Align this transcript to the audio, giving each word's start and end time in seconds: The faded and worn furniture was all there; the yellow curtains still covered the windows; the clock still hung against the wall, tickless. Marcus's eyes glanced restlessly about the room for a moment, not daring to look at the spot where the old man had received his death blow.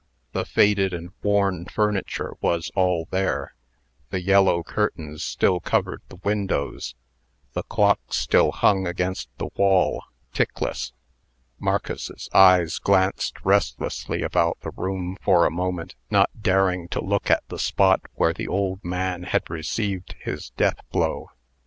The 0.31 0.45
faded 0.45 0.95
and 0.95 1.11
worn 1.21 1.65
furniture 1.65 2.33
was 2.41 2.71
all 2.73 3.05
there; 3.11 3.53
the 4.09 4.19
yellow 4.19 4.63
curtains 4.63 5.23
still 5.23 5.59
covered 5.59 6.01
the 6.09 6.15
windows; 6.23 6.95
the 7.53 7.61
clock 7.61 7.99
still 8.11 8.51
hung 8.51 8.87
against 8.87 9.29
the 9.37 9.51
wall, 9.57 10.03
tickless. 10.33 10.93
Marcus's 11.59 12.27
eyes 12.33 12.79
glanced 12.79 13.41
restlessly 13.45 14.23
about 14.23 14.59
the 14.61 14.71
room 14.71 15.17
for 15.21 15.45
a 15.45 15.51
moment, 15.51 15.93
not 16.09 16.31
daring 16.41 16.87
to 16.87 16.99
look 17.05 17.29
at 17.29 17.43
the 17.49 17.59
spot 17.59 18.01
where 18.15 18.33
the 18.33 18.47
old 18.47 18.83
man 18.83 19.21
had 19.21 19.51
received 19.51 20.15
his 20.23 20.49
death 20.57 20.79
blow. 20.91 21.29